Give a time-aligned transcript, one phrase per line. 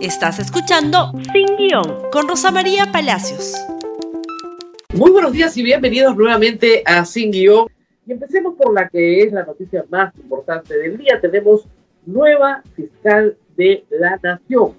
[0.00, 3.56] Estás escuchando Sin Guión con Rosa María Palacios.
[4.94, 7.66] Muy buenos días y bienvenidos nuevamente a Sin Guión.
[8.06, 11.20] Y empecemos por la que es la noticia más importante del día.
[11.20, 11.66] Tenemos
[12.06, 14.74] nueva fiscal de la Nación.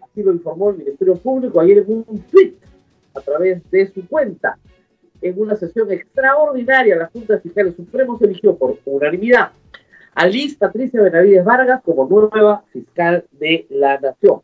[0.00, 2.54] Así lo informó el Ministerio Público ayer en un tweet
[3.14, 4.56] a través de su cuenta.
[5.20, 9.50] En una sesión extraordinaria, la Junta de Fiscales Supremos eligió por unanimidad
[10.18, 14.40] a Liz Patricia Benavides Vargas como nueva fiscal de la Nación.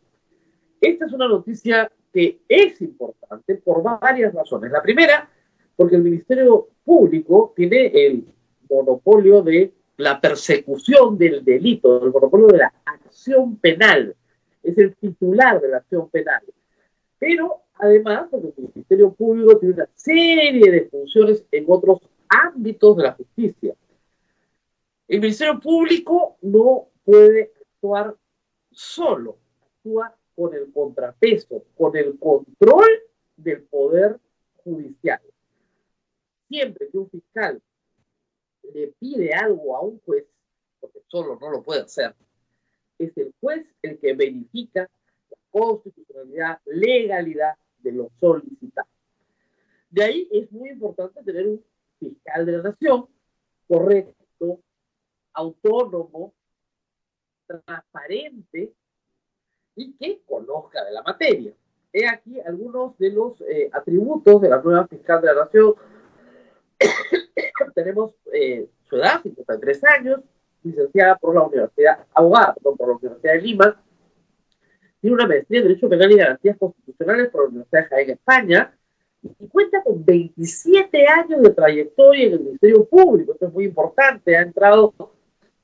[0.81, 4.71] Esta es una noticia que es importante por varias razones.
[4.71, 5.29] La primera,
[5.75, 8.25] porque el Ministerio Público tiene el
[8.71, 14.15] monopolio de la persecución del delito, el monopolio de la acción penal.
[14.63, 16.43] Es el titular de la acción penal.
[17.19, 21.99] Pero además, porque el Ministerio Público tiene una serie de funciones en otros
[22.29, 23.75] ámbitos de la justicia.
[25.07, 28.17] El Ministerio Público no puede actuar
[28.71, 32.89] solo, actúa con el contrapeso, con el control
[33.37, 34.19] del poder
[34.63, 35.21] judicial.
[36.49, 37.61] Siempre que un fiscal
[38.73, 40.25] le pide algo a un juez,
[40.81, 42.15] porque solo no lo puede hacer,
[42.99, 44.89] es el juez el que verifica
[45.31, 48.89] la constitucionalidad, legalidad de lo solicitado.
[49.91, 51.65] De ahí es muy importante tener un
[52.01, 53.07] fiscal de la nación
[53.69, 54.61] correcto,
[55.35, 56.33] autónomo,
[57.47, 58.73] transparente
[59.77, 61.53] y que conozca de la materia.
[61.93, 65.75] He aquí algunos de los eh, atributos de la nueva fiscal de la Nación.
[67.75, 70.21] Tenemos eh, su edad, 53 años,
[70.63, 73.85] licenciada por la Universidad, abogada por la Universidad de Lima,
[75.05, 78.79] tiene una maestría en Derecho Penal y Garantías Constitucionales por la Universidad de Jaén, España,
[79.23, 83.35] y cuenta con 27 años de trayectoria en el Ministerio Público.
[83.35, 84.35] Esto es muy importante.
[84.35, 84.95] Ha entrado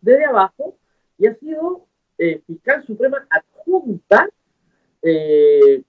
[0.01, 0.77] desde abajo
[1.19, 1.87] y ha sido
[2.19, 4.29] eh, fiscal suprema adjunta
[5.03, 5.83] eh,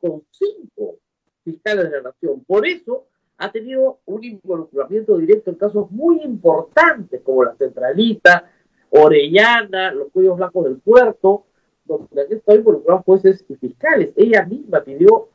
[0.00, 0.96] con cinco
[1.44, 2.44] fiscales de la nación.
[2.44, 3.06] Por eso
[3.38, 8.50] ha tenido un involucramiento directo en casos muy importantes como la Centralita,
[8.90, 11.46] Orellana, los cuellos blancos del puerto,
[11.84, 14.10] donde han estado involucrados jueces y fiscales.
[14.16, 15.28] Ella misma pidió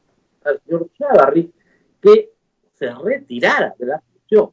[0.44, 1.52] al señor Chávarri
[2.02, 2.32] que
[2.74, 4.52] se retirara de la función.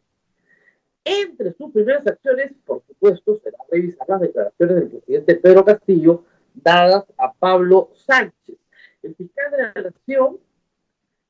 [1.05, 6.25] Entre sus primeras acciones, por supuesto, será revisar las declaraciones del presidente Pedro Castillo
[6.55, 8.57] dadas a Pablo Sánchez.
[9.03, 10.39] El fiscal de la Nación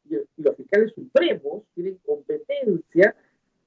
[0.08, 3.14] y los fiscales supremos tienen competencia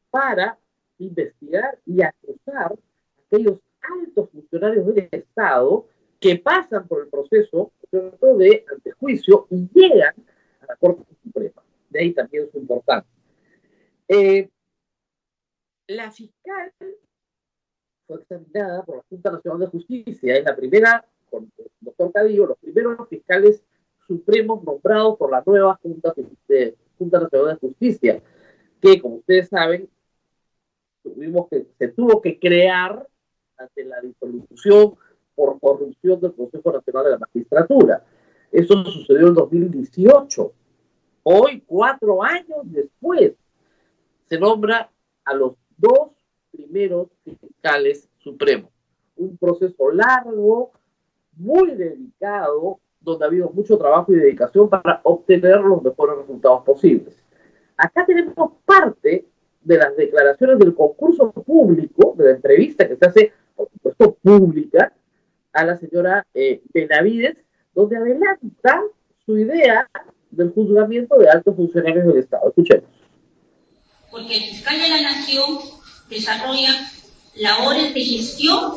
[0.10, 0.58] para
[0.98, 2.76] investigar y acusar a
[3.26, 5.88] aquellos altos funcionarios del Estado
[6.20, 10.16] que pasan por el proceso de antejuicio y llegan
[10.62, 11.64] a la Corte Suprema.
[11.90, 13.08] De ahí también es importante.
[14.08, 14.50] Eh,
[15.94, 16.74] la fiscal
[18.08, 20.36] fue examinada por la Junta Nacional de Justicia.
[20.36, 23.64] Es la primera, con el doctor Cadillo, los primeros fiscales
[24.08, 26.14] supremos nombrados por la nueva Junta,
[26.98, 28.22] Junta Nacional de Justicia,
[28.82, 29.90] que, como ustedes saben,
[31.02, 33.08] tuvimos que, se tuvo que crear
[33.58, 34.96] ante la disolución
[35.36, 38.06] por corrupción del Consejo Nacional de la Magistratura.
[38.52, 40.54] Eso sucedió en 2018.
[41.24, 43.34] Hoy, cuatro años después,
[44.28, 44.92] se nombra
[45.26, 46.12] a los dos
[46.52, 48.70] primeros fiscales supremos.
[49.16, 50.72] Un proceso largo,
[51.36, 57.22] muy dedicado, donde ha habido mucho trabajo y dedicación para obtener los mejores resultados posibles.
[57.76, 59.26] Acá tenemos parte
[59.62, 64.94] de las declaraciones del concurso público, de la entrevista que se hace, por supuesto, pública,
[65.52, 67.38] a la señora eh, Benavides,
[67.74, 68.84] donde adelanta
[69.26, 69.90] su idea
[70.32, 72.50] del juzgamiento de altos funcionarios del Estado.
[72.50, 72.86] Escuchemos
[74.14, 75.60] porque el fiscal de la nación
[76.08, 76.92] desarrolla
[77.34, 78.76] labores de gestión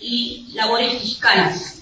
[0.00, 1.76] y labores fiscales.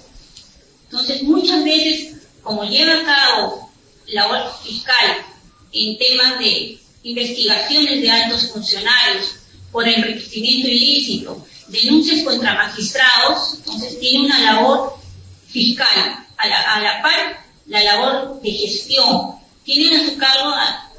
[0.85, 3.73] Entonces, muchas veces, como lleva a cabo
[4.09, 5.25] labor fiscal
[5.73, 9.35] en temas de investigaciones de altos funcionarios
[9.73, 14.99] por enriquecimiento ilícito, denuncias contra magistrados, entonces tiene una labor
[15.49, 19.37] fiscal, a la, par la labor de gestión.
[19.65, 20.53] Tiene a su cargo,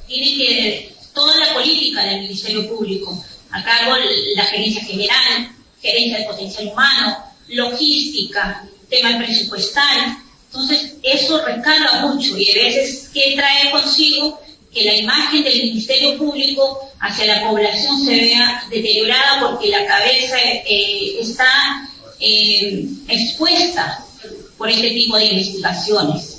[0.07, 3.95] tiene que toda la política del Ministerio Público, a cargo
[4.35, 5.51] la gerencia general,
[5.81, 7.17] gerencia de potencial humano,
[7.49, 10.17] logística, tema presupuestal.
[10.47, 14.39] Entonces, eso recarga mucho y a veces, ¿qué trae consigo?
[14.73, 20.37] Que la imagen del Ministerio Público hacia la población se vea deteriorada porque la cabeza
[20.41, 21.89] eh, está
[22.19, 24.03] eh, expuesta
[24.57, 26.32] por este tipo de investigaciones.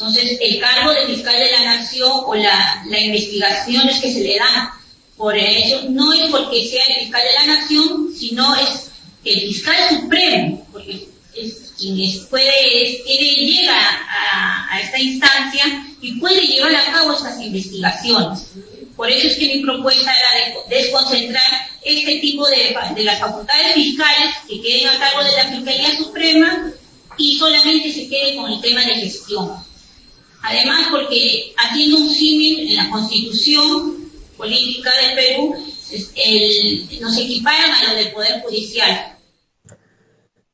[0.00, 4.38] Entonces, el cargo de fiscal de la nación o la, la investigaciones que se le
[4.38, 4.70] dan
[5.14, 8.90] por ello no es porque sea el fiscal de la nación, sino es
[9.26, 11.06] el fiscal supremo, porque
[11.78, 13.76] quien puede, llega
[14.72, 15.64] a, esta instancia
[16.00, 18.46] y puede llevar a cabo estas investigaciones.
[18.96, 23.74] Por eso es que mi propuesta era de desconcentrar este tipo de, de las facultades
[23.74, 26.72] fiscales que queden a cargo de la Fiscalía Suprema
[27.18, 29.69] y solamente se quede con el tema de gestión.
[30.42, 35.54] Además, porque haciendo un símil en la constitución política del Perú,
[37.00, 39.16] nos equiparan a lo del Poder Judicial.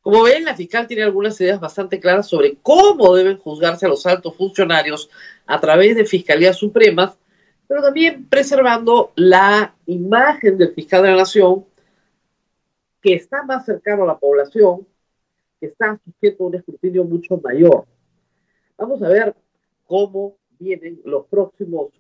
[0.00, 4.06] Como ven, la fiscal tiene algunas ideas bastante claras sobre cómo deben juzgarse a los
[4.06, 5.10] altos funcionarios
[5.46, 7.16] a través de fiscalías supremas,
[7.66, 11.64] pero también preservando la imagen del fiscal de la nación
[13.02, 14.86] que está más cercano a la población,
[15.60, 17.84] que está sujeto a un escrutinio mucho mayor.
[18.76, 19.34] Vamos a ver
[19.86, 21.90] cómo vienen los próximos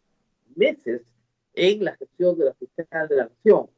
[0.54, 1.02] meses
[1.54, 3.68] en la gestión de la fiscal de la nación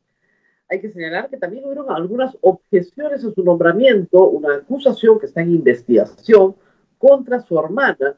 [0.69, 5.41] hay que señalar que también hubieron algunas objeciones a su nombramiento, una acusación que está
[5.41, 6.57] en investigación
[6.99, 8.17] contra su hermana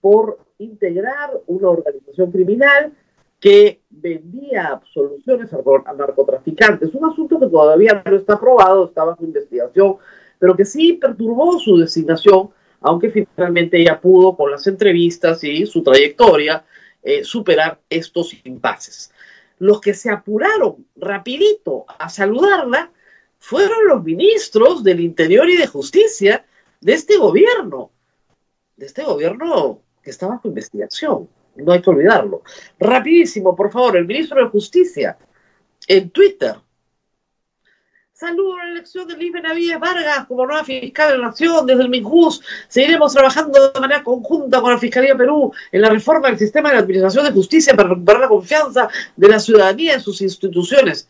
[0.00, 2.92] por integrar una organización criminal
[3.38, 6.94] que vendía absoluciones a narcotraficantes.
[6.94, 9.96] Un asunto que todavía no está aprobado, está bajo investigación,
[10.38, 12.50] pero que sí perturbó su designación,
[12.82, 16.64] aunque finalmente ella pudo, con las entrevistas y su trayectoria,
[17.02, 19.12] eh, superar estos impases
[19.62, 22.90] los que se apuraron rapidito a saludarla
[23.38, 26.44] fueron los ministros del Interior y de Justicia
[26.80, 27.92] de este gobierno,
[28.76, 32.42] de este gobierno que está bajo investigación, no hay que olvidarlo.
[32.80, 35.16] Rapidísimo, por favor, el ministro de Justicia
[35.86, 36.56] en Twitter
[38.22, 41.82] Saludo a la elección de Liz Benavides Vargas como nueva fiscal de la Nación desde
[41.82, 42.40] el MINJUS.
[42.68, 46.76] Seguiremos trabajando de manera conjunta con la Fiscalía Perú en la reforma del sistema de
[46.76, 51.08] la Administración de Justicia para recuperar la confianza de la ciudadanía en sus instituciones.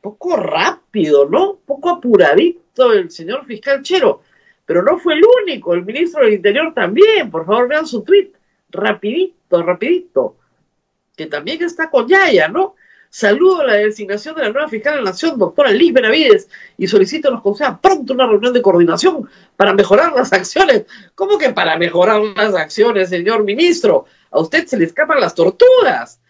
[0.00, 1.60] Poco rápido, ¿no?
[1.64, 4.22] Poco apuradito el señor fiscal Chero.
[4.64, 7.30] Pero no fue el único, el ministro del Interior también.
[7.30, 8.32] Por favor, vean su tweet.
[8.70, 10.36] Rapidito, rapidito.
[11.16, 12.74] Que también está con Yaya, ¿no?
[13.10, 17.30] Saludo la designación de la nueva fiscal de la Nación, doctora Liz Benavides, y solicito
[17.30, 20.84] nos conceda pronto una reunión de coordinación para mejorar las acciones.
[21.14, 24.06] ¿Cómo que para mejorar las acciones, señor ministro?
[24.30, 26.20] A usted se le escapan las tortugas,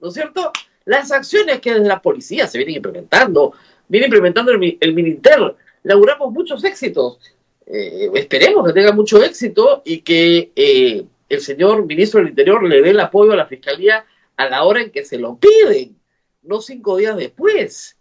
[0.00, 0.52] ¿no es cierto?
[0.84, 3.52] Las acciones que desde la policía se vienen implementando,
[3.88, 7.18] viene implementando el, el Mininter, laburamos muchos éxitos.
[7.66, 12.82] Eh, esperemos que tenga mucho éxito y que eh, el señor ministro del Interior le
[12.82, 14.04] dé el apoyo a la Fiscalía
[14.36, 15.96] a la hora en que se lo piden
[16.46, 17.96] no cinco días después.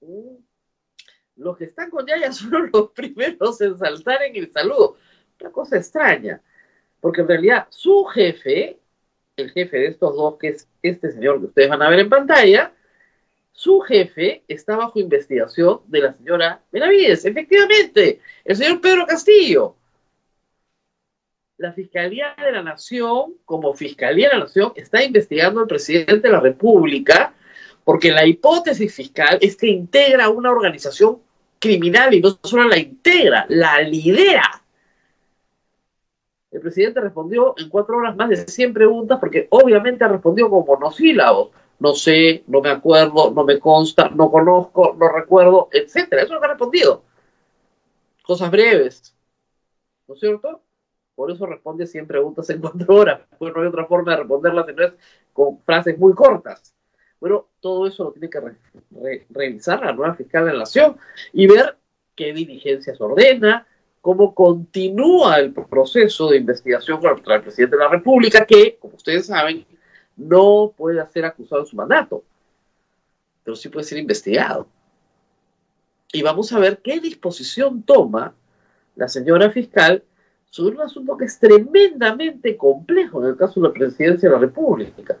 [0.00, 0.36] Mm.
[1.36, 4.96] Los que están con Yaya son los primeros en saltar en el saludo.
[5.40, 6.42] Una cosa extraña,
[7.00, 8.78] porque en realidad su jefe,
[9.36, 12.10] el jefe de estos dos, que es este señor que ustedes van a ver en
[12.10, 12.74] pantalla,
[13.52, 19.76] su jefe está bajo investigación de la señora Benavides, efectivamente, el señor Pedro Castillo
[21.60, 26.30] la Fiscalía de la Nación, como Fiscalía de la Nación, está investigando al presidente de
[26.30, 27.34] la República
[27.84, 31.18] porque la hipótesis fiscal es que integra una organización
[31.58, 34.62] criminal y no solo la integra, la lidera.
[36.50, 41.50] El presidente respondió en cuatro horas más de 100 preguntas porque obviamente respondió con monosílabos.
[41.78, 46.22] No sé, no me acuerdo, no me consta, no conozco, no recuerdo, etcétera.
[46.22, 47.02] Eso es lo que ha respondido.
[48.22, 49.14] Cosas breves.
[50.08, 50.62] ¿No es cierto?
[51.20, 53.20] Por eso responde 100 preguntas en cuatro horas.
[53.38, 54.92] Pues no hay otra forma de responderlas es
[55.34, 56.74] con frases muy cortas.
[57.20, 58.40] Bueno, todo eso lo tiene que
[59.28, 60.96] revisar la nueva fiscal de la Nación
[61.34, 61.76] y ver
[62.16, 63.66] qué diligencias ordena,
[64.00, 69.26] cómo continúa el proceso de investigación contra el presidente de la República, que, como ustedes
[69.26, 69.66] saben,
[70.16, 72.24] no puede ser acusado en su mandato,
[73.44, 74.66] pero sí puede ser investigado.
[76.14, 78.32] Y vamos a ver qué disposición toma
[78.96, 80.02] la señora fiscal
[80.50, 84.40] sobre un asunto que es tremendamente complejo en el caso de la presidencia de la
[84.40, 85.18] República.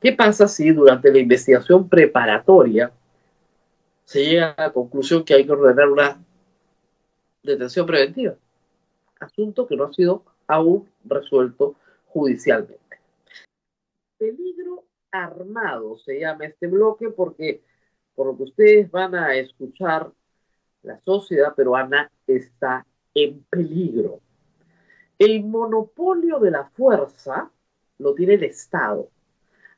[0.00, 2.90] ¿Qué pasa si durante la investigación preparatoria
[4.04, 6.24] se llega a la conclusión que hay que ordenar una
[7.42, 8.34] detención preventiva?
[9.20, 12.80] Asunto que no ha sido aún resuelto judicialmente.
[14.18, 17.62] Peligro armado se llama este bloque porque,
[18.14, 20.10] por lo que ustedes van a escuchar,
[20.82, 24.20] la sociedad peruana está en peligro.
[25.18, 27.50] El monopolio de la fuerza
[27.98, 29.08] lo tiene el Estado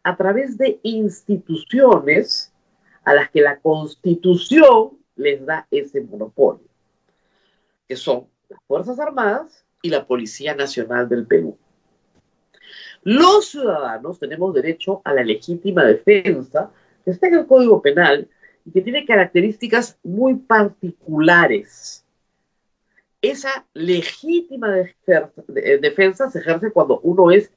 [0.03, 2.53] a través de instituciones
[3.05, 6.67] a las que la Constitución les da ese monopolio,
[7.89, 11.57] que son las Fuerzas Armadas y la Policía Nacional del Perú.
[13.03, 16.71] Los ciudadanos tenemos derecho a la legítima defensa
[17.05, 18.29] que está en el Código Penal
[18.65, 22.04] y que tiene características muy particulares
[23.31, 24.69] esa legítima
[25.49, 27.51] defensa se ejerce cuando uno es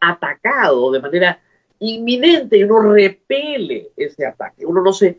[0.00, 1.40] atacado de manera
[1.78, 4.66] inminente y uno repele ese ataque.
[4.66, 5.18] Uno no se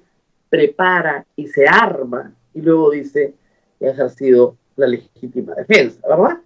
[0.50, 3.34] prepara y se arma y luego dice
[3.80, 6.40] que ha ejercido la legítima defensa, ¿verdad?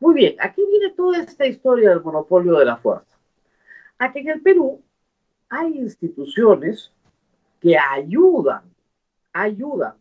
[0.00, 3.16] Muy bien, aquí viene toda esta historia del monopolio de la fuerza.
[3.98, 4.82] Aquí en el Perú
[5.48, 6.92] hay instituciones
[7.60, 8.62] que ayudan,
[9.32, 9.94] ayudan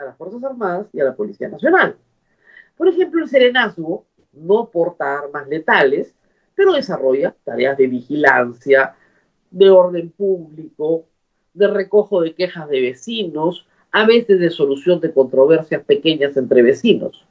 [0.00, 1.96] a las Fuerzas Armadas y a la Policía Nacional.
[2.76, 6.14] Por ejemplo, el Serenazgo no porta armas letales,
[6.54, 8.94] pero desarrolla tareas de vigilancia,
[9.50, 11.04] de orden público,
[11.52, 17.26] de recojo de quejas de vecinos, a veces de solución de controversias pequeñas entre vecinos.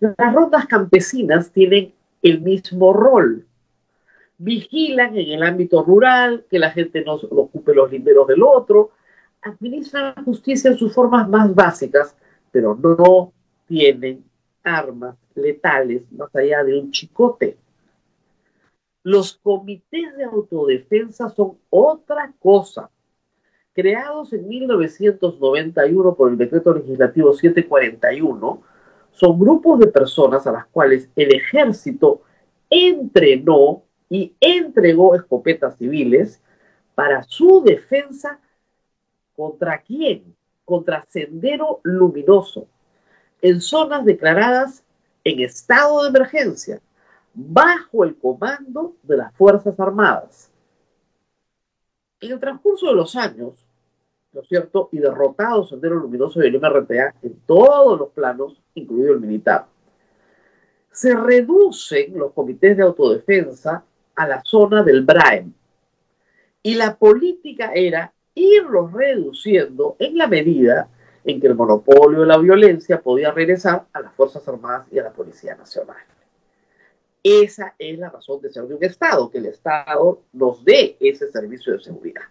[0.00, 3.46] Las rondas campesinas tienen el mismo rol.
[4.36, 8.92] Vigilan en el ámbito rural, que la gente no ocupe los linderos del otro,
[9.42, 12.16] administran justicia en sus formas más básicas,
[12.50, 13.32] pero no
[13.66, 14.24] tienen
[14.62, 17.56] armas letales más allá de un chicote.
[19.02, 22.90] Los comités de autodefensa son otra cosa.
[23.72, 28.62] Creados en 1991 por el decreto legislativo 741,
[29.12, 32.22] son grupos de personas a las cuales el ejército
[32.68, 36.42] entrenó y entregó escopetas civiles
[36.94, 38.40] para su defensa
[39.38, 40.34] contra quién?
[40.64, 42.66] Contra Sendero Luminoso,
[43.40, 44.82] en zonas declaradas
[45.22, 46.80] en estado de emergencia,
[47.32, 50.50] bajo el comando de las Fuerzas Armadas.
[52.20, 53.64] En el transcurso de los años,
[54.32, 54.88] ¿no es cierto?
[54.90, 59.66] Y derrotado Sendero Luminoso y el MRTA en todos los planos, incluido el militar,
[60.90, 63.84] se reducen los comités de autodefensa
[64.16, 65.52] a la zona del Braem.
[66.60, 70.88] Y la política era irlos reduciendo en la medida
[71.24, 75.04] en que el monopolio de la violencia podía regresar a las Fuerzas Armadas y a
[75.04, 75.96] la Policía Nacional.
[77.22, 81.30] Esa es la razón de ser de un Estado, que el Estado nos dé ese
[81.30, 82.22] servicio de seguridad.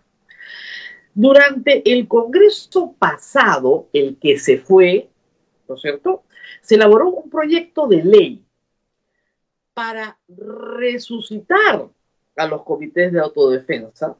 [1.13, 5.09] Durante el Congreso pasado, el que se fue,
[5.67, 6.23] ¿no es cierto?
[6.61, 8.45] Se elaboró un proyecto de ley
[9.73, 11.87] para resucitar
[12.35, 14.15] a los comités de autodefensa.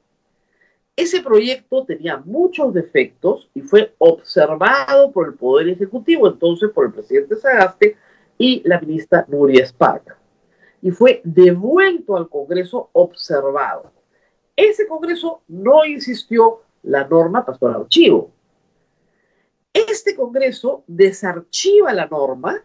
[0.97, 6.91] Ese proyecto tenía muchos defectos y fue observado por el Poder Ejecutivo, entonces por el
[6.91, 7.95] presidente Sagaste
[8.37, 10.17] y la ministra Nuria Esparca
[10.81, 13.91] y fue devuelto al Congreso observado.
[14.55, 18.31] Ese Congreso no insistió, la norma pasó al archivo.
[19.73, 22.63] Este Congreso desarchiva la norma,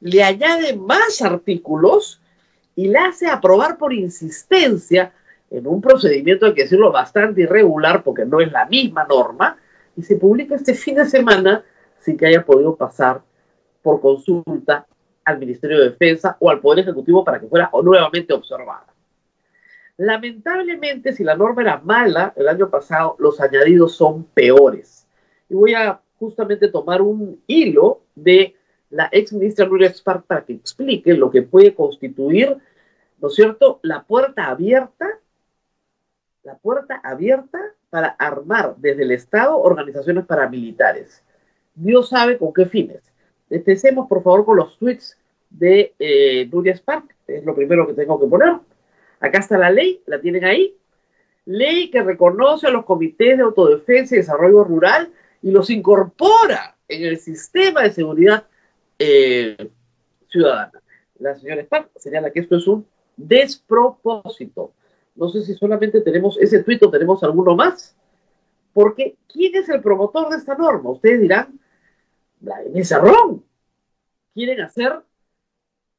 [0.00, 2.20] le añade más artículos
[2.74, 5.12] y la hace aprobar por insistencia
[5.50, 9.56] en un procedimiento, hay que decirlo, bastante irregular porque no es la misma norma,
[9.96, 11.64] y se publica este fin de semana
[11.98, 13.22] sin que haya podido pasar
[13.82, 14.86] por consulta
[15.24, 18.86] al Ministerio de Defensa o al Poder Ejecutivo para que fuera nuevamente observada.
[19.96, 25.08] Lamentablemente, si la norma era mala el año pasado, los añadidos son peores.
[25.48, 28.54] Y voy a justamente tomar un hilo de
[28.90, 32.56] la ex ministra Nuria Spark para que explique lo que puede constituir,
[33.20, 35.18] ¿no es cierto?, la puerta abierta,
[36.42, 41.22] la puerta abierta para armar desde el Estado organizaciones paramilitares.
[41.74, 43.02] Dios sabe con qué fines.
[43.50, 45.16] Empecemos, por favor, con los tweets
[45.50, 48.56] de eh, Nuria Spark, es lo primero que tengo que poner.
[49.20, 50.76] Acá está la ley, la tienen ahí.
[51.46, 55.10] Ley que reconoce a los comités de autodefensa y desarrollo rural
[55.42, 58.46] y los incorpora en el sistema de seguridad
[58.98, 59.70] eh,
[60.28, 60.82] ciudadana.
[61.18, 64.72] La señora Spark señala que esto es un despropósito.
[65.18, 67.96] No sé si solamente tenemos ese tuit o tenemos alguno más.
[68.72, 70.90] Porque, ¿quién es el promotor de esta norma?
[70.90, 71.58] Ustedes dirán,
[72.38, 73.44] Vladimir Cerrón.
[74.32, 75.02] Quieren hacer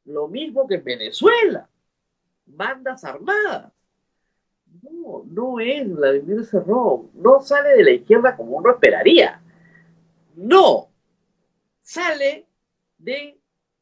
[0.06, 1.68] lo mismo que en Venezuela.
[2.46, 3.74] Bandas armadas.
[4.84, 7.10] No, no es Vladimir Cerrón.
[7.14, 9.42] No sale de la izquierda como uno esperaría.
[10.38, 10.88] No.
[11.82, 12.48] Sale
[12.98, 13.38] de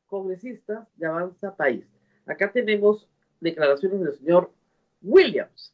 [0.08, 1.86] congresistas de Avanza País.
[2.26, 3.08] Acá tenemos
[3.40, 4.57] declaraciones del señor
[5.02, 5.74] Williams.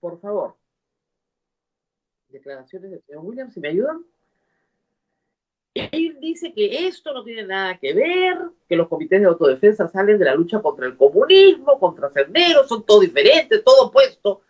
[0.00, 0.56] Por favor.
[2.28, 4.04] Declaraciones del señor Williams, si me ayudan.
[5.74, 10.18] Él dice que esto no tiene nada que ver, que los comités de autodefensa salen
[10.18, 14.40] de la lucha contra el comunismo, contra Sendero, son todo diferentes, todo opuesto.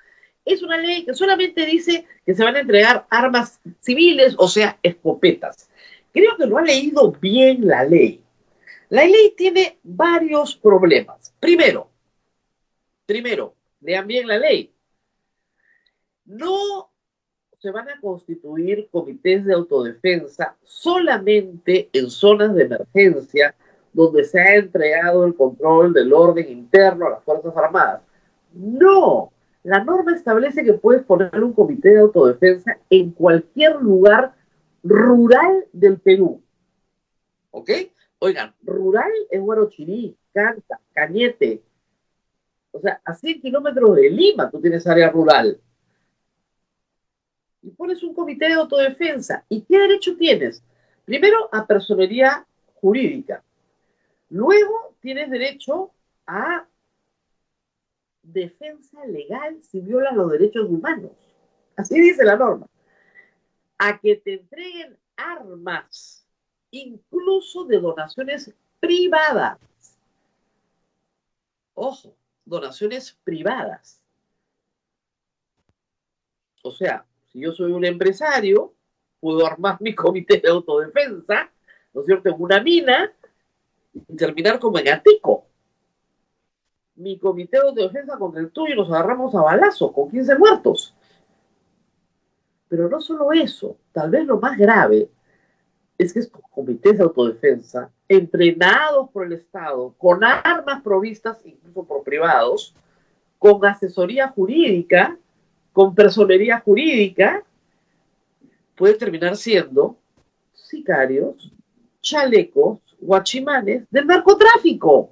[0.45, 4.79] Es una ley que solamente dice que se van a entregar armas civiles, o sea,
[4.85, 5.69] escopetas.
[6.13, 8.23] Creo que no ha leído bien la ley.
[8.89, 11.35] La ley tiene varios problemas.
[11.41, 11.91] Primero,
[13.05, 14.75] primero, lean bien la ley.
[16.25, 16.91] No
[17.59, 23.55] se van a constituir comités de autodefensa solamente en zonas de emergencia
[23.93, 28.03] donde se ha entregado el control del orden interno a las Fuerzas Armadas.
[28.53, 34.35] No, la norma establece que puedes poner un comité de autodefensa en cualquier lugar
[34.83, 36.43] rural del Perú.
[37.51, 37.71] ¿Ok?
[38.19, 41.63] Oigan, rural es Huarochirí, Canta, Cañete.
[42.77, 45.59] O sea, a 100 kilómetros de Lima tú tienes área rural.
[47.63, 49.45] Y pones un comité de autodefensa.
[49.49, 50.63] ¿Y qué derecho tienes?
[51.05, 53.43] Primero, a personería jurídica.
[54.29, 55.91] Luego, tienes derecho
[56.27, 56.67] a
[58.23, 61.13] defensa legal si violas los derechos humanos.
[61.77, 62.67] Así dice la norma.
[63.79, 66.27] A que te entreguen armas,
[66.71, 69.59] incluso de donaciones privadas.
[71.75, 72.15] Ojo,
[72.47, 74.03] donaciones privadas.
[76.63, 78.75] O sea, si yo soy un empresario,
[79.21, 81.51] puedo armar mi comité de autodefensa,
[81.93, 83.13] ¿no es cierto?, en una mina
[83.93, 85.47] y terminar como en Atico
[86.97, 90.95] mi comité de defensa contra el tuyo nos agarramos a balazo con 15 muertos.
[92.69, 95.09] Pero no solo eso, tal vez lo más grave
[95.99, 102.05] es que estos comités de autodefensa, entrenados por el Estado, con armas provistas incluso por
[102.05, 102.75] privados,
[103.39, 105.17] con asesoría jurídica,
[105.73, 107.43] con personería jurídica,
[108.75, 109.97] pueden terminar siendo
[110.53, 111.53] sicarios,
[112.01, 115.11] chalecos, guachimanes del narcotráfico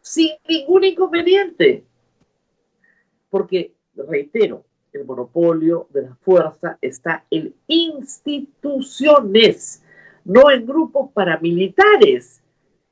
[0.00, 1.84] sin ningún inconveniente.
[3.28, 9.82] Porque, reitero, el monopolio de la fuerza está en instituciones,
[10.28, 12.42] no en grupos paramilitares.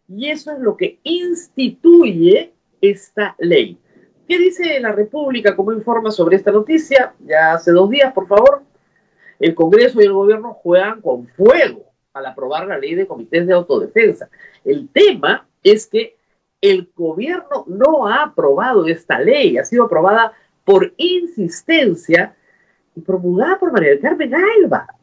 [0.09, 3.79] Y eso es lo que instituye esta ley.
[4.27, 5.55] ¿Qué dice la República?
[5.55, 7.15] ¿Cómo informa sobre esta noticia?
[7.21, 8.63] Ya hace dos días, por favor.
[9.39, 13.53] El Congreso y el gobierno juegan con fuego al aprobar la ley de comités de
[13.53, 14.31] autodefensa.
[14.65, 16.17] El tema es que
[16.63, 20.33] el gobierno no ha aprobado esta ley, ha sido aprobada
[20.65, 22.35] por insistencia
[22.95, 24.96] y promulgada por María del Carmen Alba.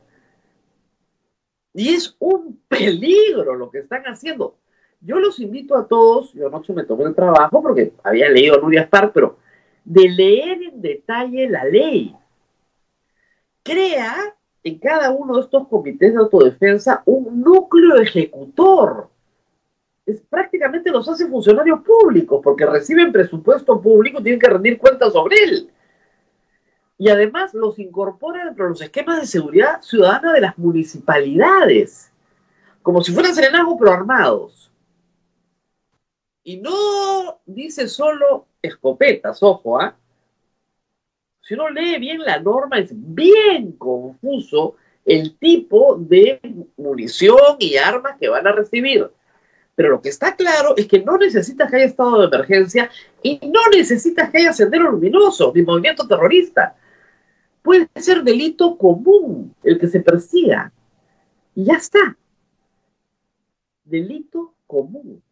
[1.73, 4.55] Y es un peligro lo que están haciendo.
[5.01, 8.83] Yo los invito a todos, yo anoche me tomé el trabajo porque había leído Nuria
[8.83, 9.37] Star, pero
[9.83, 12.15] de leer en detalle la ley.
[13.63, 19.09] Crea en cada uno de estos comités de autodefensa un núcleo ejecutor
[20.05, 25.13] es, prácticamente los hace funcionarios públicos, porque reciben presupuesto público y tienen que rendir cuentas
[25.13, 25.69] sobre él.
[26.97, 32.11] Y además los incorporan entre los esquemas de seguridad ciudadana de las municipalidades,
[32.81, 34.71] como si fueran serenazgos pero armados.
[36.43, 39.95] Y no dice solo escopetas, ojo, ¿ah?
[41.41, 44.75] Si uno lee bien la norma, es bien confuso
[45.05, 46.39] el tipo de
[46.77, 49.09] munición y armas que van a recibir.
[49.75, 52.89] Pero lo que está claro es que no necesitas que haya estado de emergencia
[53.21, 56.75] y no necesitas que haya sendero luminoso ni movimiento terrorista.
[57.63, 60.71] Puede ser delito común el que se persiga.
[61.55, 62.17] Y ya está.
[63.85, 65.23] Delito común.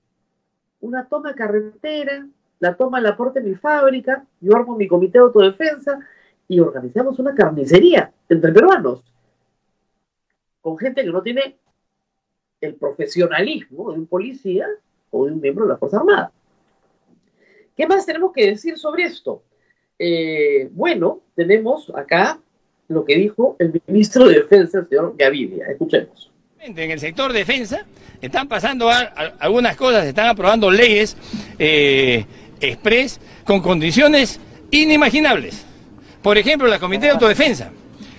[0.80, 2.26] Una toma carretera,
[2.60, 6.00] la toma en la puerta de mi fábrica, yo armo mi comité de autodefensa
[6.48, 9.04] y organizamos una carnicería entre peruanos.
[10.62, 11.58] Con gente que no tiene
[12.62, 14.68] el profesionalismo de un policía
[15.10, 16.32] o de un miembro de la Fuerza Armada.
[17.76, 19.44] ¿Qué más tenemos que decir sobre esto?
[20.04, 22.40] Eh, bueno, tenemos acá
[22.88, 25.68] lo que dijo el ministro de Defensa, el señor Gaviria.
[25.68, 26.32] Escuchemos.
[26.60, 27.86] En el sector defensa
[28.20, 28.90] están pasando
[29.40, 31.16] algunas cosas, están aprobando leyes
[31.60, 32.26] eh,
[32.60, 34.40] express con condiciones
[34.72, 35.66] inimaginables.
[36.24, 37.72] Por ejemplo, la Comité de Autodefensa.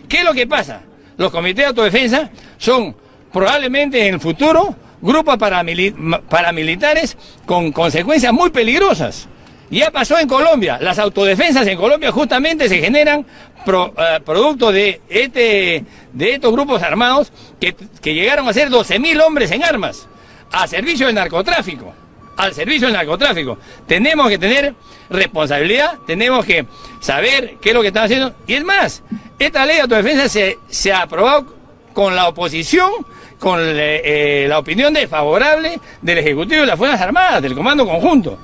[0.09, 0.83] ¿Qué es lo que pasa?
[1.17, 2.95] Los comités de autodefensa son
[3.33, 9.29] probablemente en el futuro grupos paramilitares con consecuencias muy peligrosas.
[9.73, 13.25] Ya pasó en Colombia, las autodefensas en Colombia justamente se generan
[13.67, 15.83] eh, producto de, este,
[16.13, 20.07] de estos grupos armados que, que llegaron a ser 12.000 hombres en armas,
[20.53, 21.95] a servicio del narcotráfico,
[22.37, 23.57] al servicio del narcotráfico.
[23.87, 24.75] Tenemos que tener
[25.09, 26.67] responsabilidad, tenemos que
[27.01, 28.35] saber qué es lo que están haciendo.
[28.47, 29.03] Y es más,
[29.39, 31.47] esta ley de autodefensa se, se ha aprobado
[31.95, 32.91] con la oposición
[33.39, 38.39] con eh, la opinión desfavorable del Ejecutivo de las Fuerzas Armadas, del Comando Conjunto.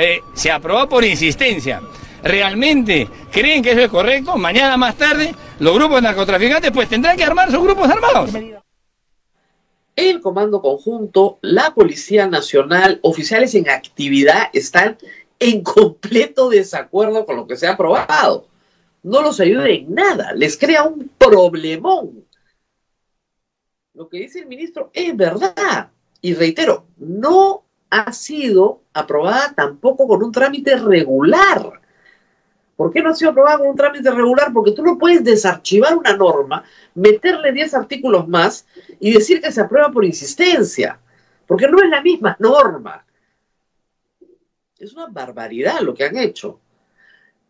[0.00, 1.82] Eh, se aprobó por insistencia.
[2.22, 4.36] ¿Realmente creen que eso es correcto?
[4.38, 8.30] Mañana más tarde, los grupos narcotraficantes pues tendrán que armar sus grupos armados.
[9.94, 14.96] El Comando Conjunto, la Policía Nacional, oficiales en actividad están
[15.38, 18.46] en completo desacuerdo con lo que se ha aprobado.
[19.02, 22.24] no los ayuda en nada, les crea un problemón.
[23.92, 25.90] Lo que dice el ministro es verdad.
[26.22, 31.80] Y reitero, no ha sido aprobada tampoco con un trámite regular.
[32.76, 34.52] ¿Por qué no ha sido aprobada con un trámite regular?
[34.54, 38.66] Porque tú no puedes desarchivar una norma, meterle 10 artículos más
[38.98, 40.98] y decir que se aprueba por insistencia,
[41.46, 43.04] porque no es la misma norma.
[44.78, 46.58] Es una barbaridad lo que han hecho.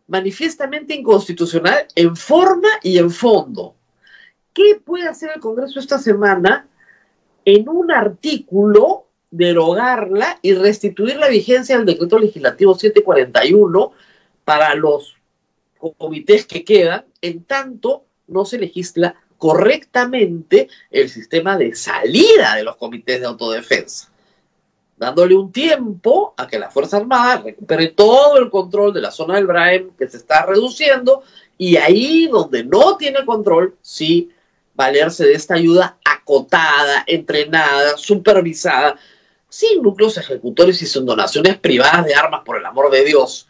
[0.07, 3.75] Manifiestamente inconstitucional en forma y en fondo.
[4.53, 6.67] ¿Qué puede hacer el Congreso esta semana
[7.45, 13.91] en un artículo derogarla y restituir la vigencia del decreto legislativo 741
[14.43, 15.15] para los
[15.97, 22.75] comités que quedan, en tanto no se legisla correctamente el sistema de salida de los
[22.75, 24.11] comités de autodefensa,
[24.97, 29.35] dándole un tiempo a que la Fuerza Armada recupere todo el control de la zona
[29.35, 31.23] del Braem que se está reduciendo
[31.57, 34.29] y ahí donde no tiene control, sí
[34.75, 38.97] valerse de esta ayuda acotada, entrenada, supervisada,
[39.51, 43.49] sin núcleos ejecutores y sin donaciones privadas de armas, por el amor de Dios,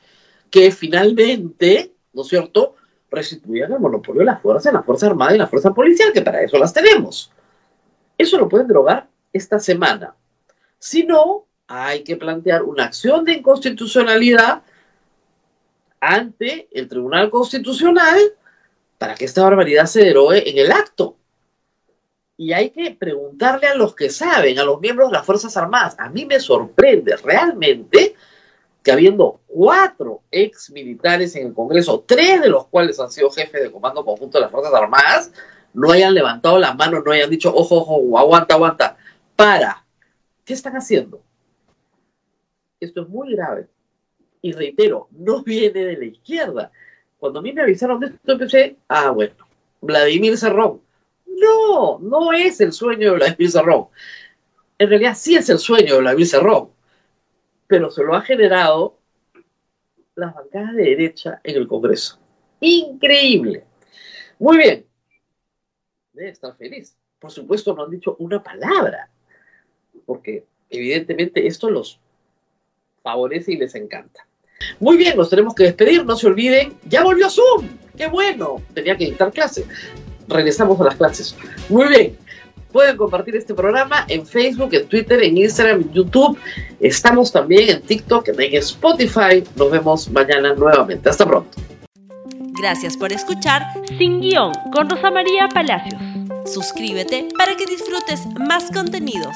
[0.50, 2.76] que finalmente, ¿no es cierto?,
[3.12, 6.24] restituyan el monopolio de la fuerza en la Fuerza Armada y la Fuerza Policial, que
[6.24, 7.32] para eso las tenemos.
[8.18, 10.16] Eso lo pueden drogar esta semana.
[10.80, 14.64] Si no, hay que plantear una acción de inconstitucionalidad
[16.00, 18.20] ante el Tribunal Constitucional
[18.98, 21.16] para que esta barbaridad se derogue en el acto
[22.42, 25.96] y hay que preguntarle a los que saben, a los miembros de las Fuerzas Armadas.
[26.00, 28.16] A mí me sorprende realmente
[28.82, 33.62] que habiendo cuatro ex militares en el Congreso, tres de los cuales han sido jefes
[33.62, 35.32] de comando conjunto de las Fuerzas Armadas,
[35.76, 38.98] no hayan levantado la mano, no hayan dicho, ojo, ojo, aguanta, aguanta,
[39.36, 39.86] para.
[40.44, 41.22] ¿Qué están haciendo?
[42.80, 43.68] Esto es muy grave.
[44.42, 46.72] Y reitero, no viene de la izquierda.
[47.20, 49.36] Cuando a mí me avisaron de esto, empecé, ah, bueno,
[49.80, 50.82] Vladimir Cerrón
[51.42, 53.88] no, no es el sueño de Vladimir Cerrón.
[54.78, 56.70] En realidad sí es el sueño de Vladimir Cerrón,
[57.68, 58.98] pero se lo ha generado
[60.16, 62.20] las bancadas de derecha en el Congreso.
[62.60, 63.64] Increíble.
[64.40, 64.86] Muy bien.
[66.14, 66.96] Debe estar feliz.
[67.20, 69.10] Por supuesto, no han dicho una palabra,
[70.06, 72.00] porque evidentemente esto los
[73.04, 74.26] favorece y les encanta.
[74.80, 78.96] Muy bien, nos tenemos que despedir, no se olviden, ya volvió Zoom, qué bueno, tenía
[78.96, 79.66] que dictar clase
[80.34, 81.36] regresamos a las clases.
[81.70, 82.18] Muy bien.
[82.72, 86.38] Pueden compartir este programa en Facebook, en Twitter, en Instagram, en YouTube.
[86.80, 89.44] Estamos también en TikTok, en Spotify.
[89.58, 91.10] Nos vemos mañana nuevamente.
[91.10, 91.50] Hasta pronto.
[92.62, 93.64] Gracias por escuchar
[93.98, 96.02] Sin Guión con Rosa María Palacios.
[96.46, 99.36] Suscríbete para que disfrutes más contenidos.